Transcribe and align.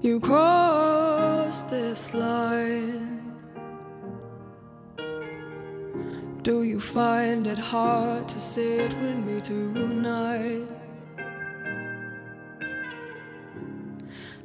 You 0.00 0.20
cross 0.20 1.64
this 1.64 2.12
line. 2.12 3.22
Do 6.42 6.62
you 6.62 6.78
find 6.78 7.46
it 7.46 7.58
hard 7.58 8.28
to 8.28 8.38
sit 8.38 8.90
with 9.00 9.18
me 9.24 9.40
tonight? 9.40 10.68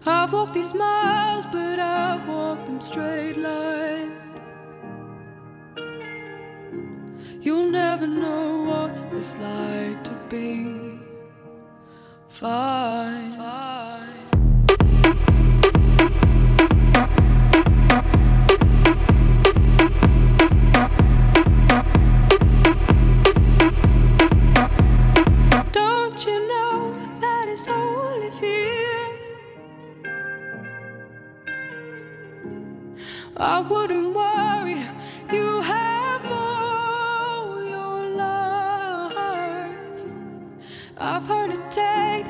I've 0.06 0.32
walked 0.32 0.54
these 0.54 0.74
miles, 0.74 1.46
but 1.52 1.78
I've 1.78 2.26
walked 2.26 2.68
them 2.68 2.80
straight 2.80 3.38
line. 3.38 4.14
You'll 7.42 7.70
never 7.70 8.08
know 8.08 8.64
what 8.64 9.14
it's 9.14 9.38
like 9.40 10.04
to 10.06 10.12
be 10.30 11.00
fine. 12.30 13.32
fine. 13.38 13.79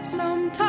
Takes 0.09 0.69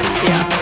Infância. 0.00 0.59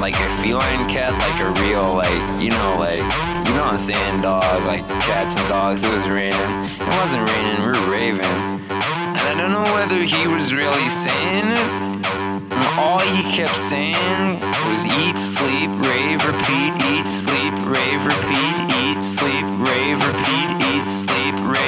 like 0.00 0.14
a 0.14 0.28
feline 0.40 0.68
feeling 0.78 0.88
cat 0.88 1.12
like 1.18 1.40
a 1.42 1.50
real 1.62 1.94
like 1.94 2.42
you 2.42 2.50
know 2.50 2.76
like 2.78 3.02
you 3.48 3.54
know 3.54 3.64
what 3.64 3.72
I'm 3.72 3.78
saying 3.78 4.20
dog? 4.20 4.64
Like 4.64 4.86
cats 5.08 5.36
and 5.36 5.48
dogs 5.48 5.82
it 5.82 5.92
was 5.92 6.08
raining. 6.08 6.38
It 6.38 6.94
wasn't 7.00 7.28
raining 7.28 7.60
we 7.62 7.72
were 7.72 7.90
raving. 7.90 8.36
And 8.68 9.24
I 9.24 9.34
don't 9.36 9.52
know 9.52 9.68
whether 9.74 10.02
he 10.02 10.28
was 10.28 10.52
really 10.54 10.88
saying 10.90 11.48
it. 11.56 12.06
All 12.78 13.00
he 13.00 13.22
kept 13.34 13.56
saying 13.56 14.40
was 14.68 14.84
eat 15.00 15.18
sleep 15.18 15.70
rave 15.80 16.20
repeat 16.28 16.72
eat 16.92 17.08
sleep 17.08 17.54
rave 17.66 18.04
repeat 18.04 18.56
eat 18.84 19.00
sleep 19.00 19.46
rave 19.58 19.98
repeat 20.06 20.48
eat 20.70 20.86
sleep 20.86 21.34
rave 21.48 21.67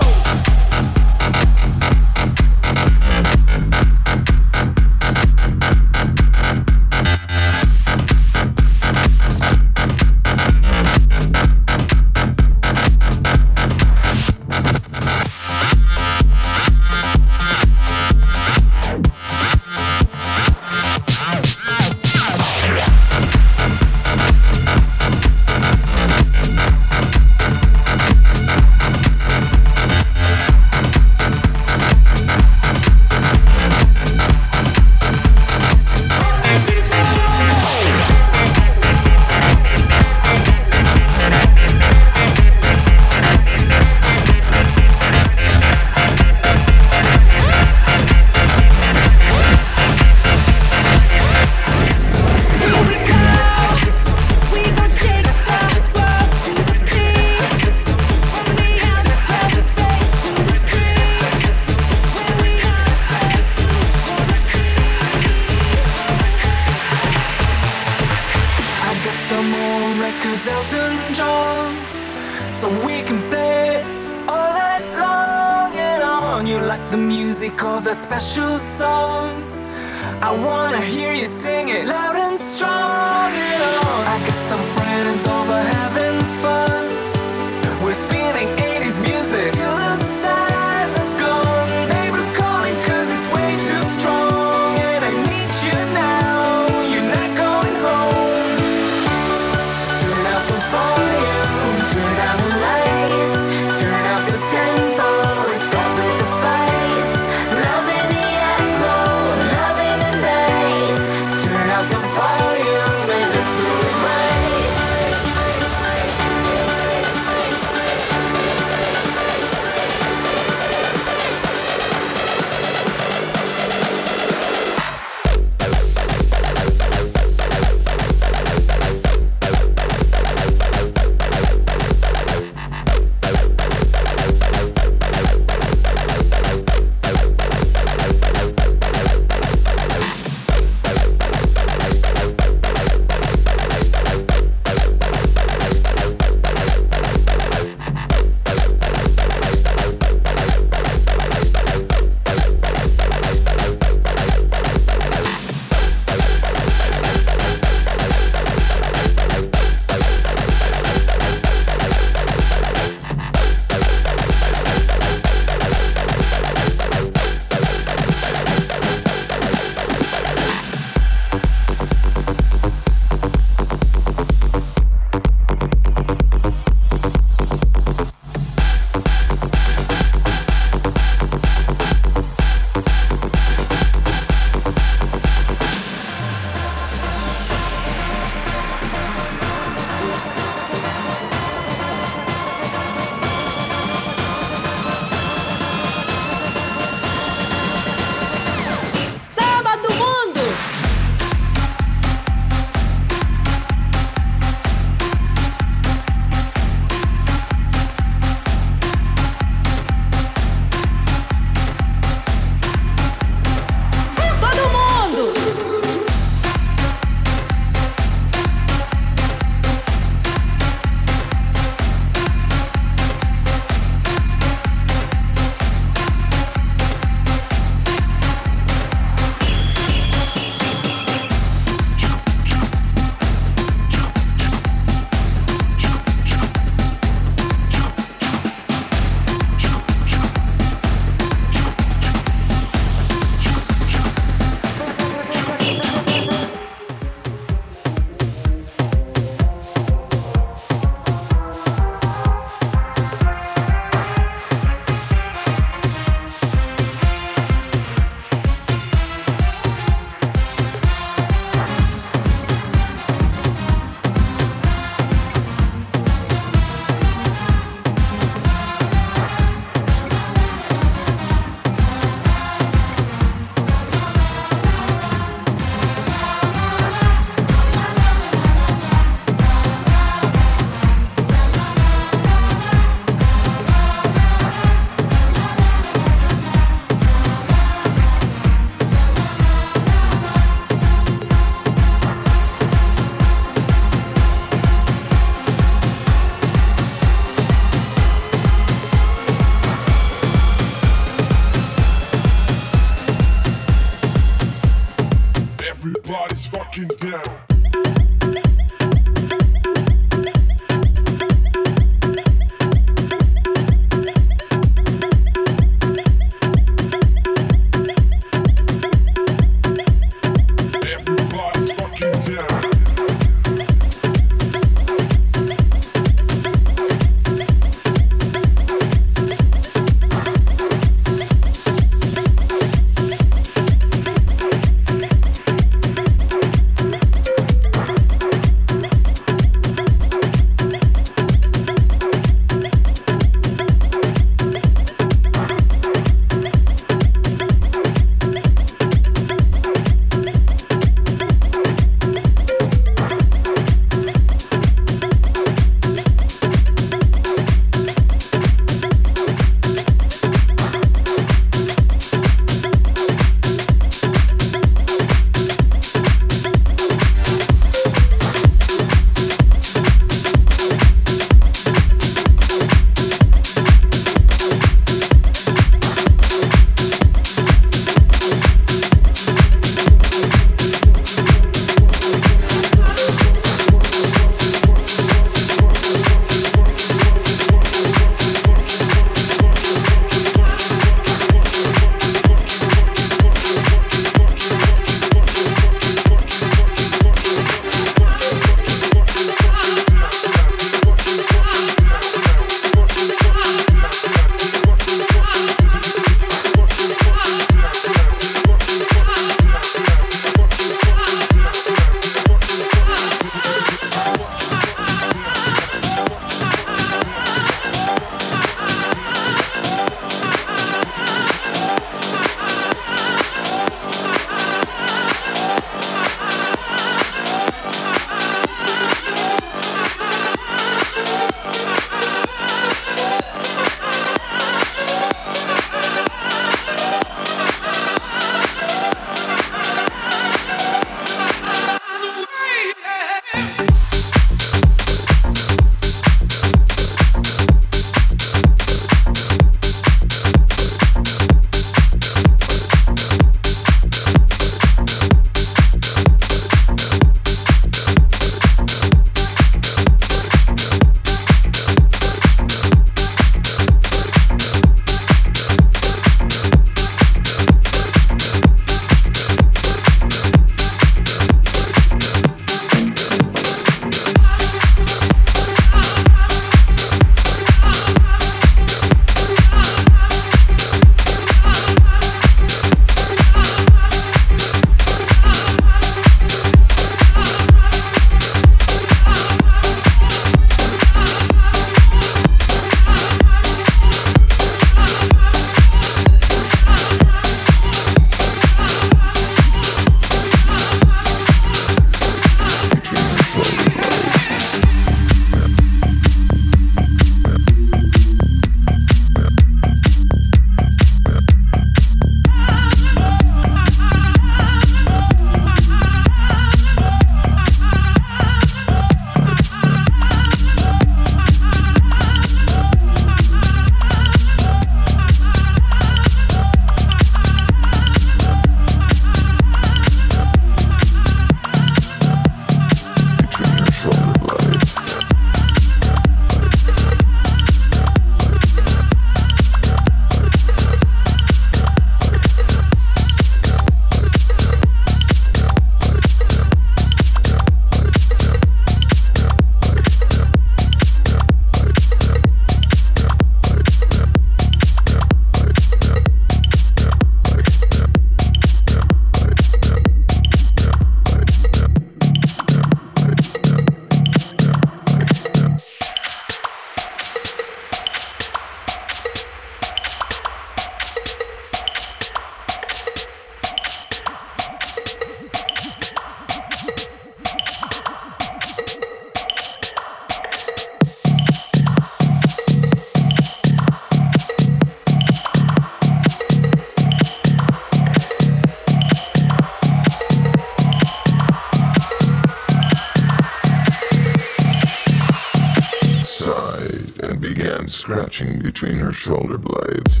Scratching 597.84 598.38
between 598.38 598.78
her 598.78 598.94
shoulder 598.94 599.36
blades. 599.36 600.00